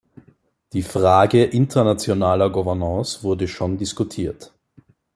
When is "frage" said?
0.81-1.43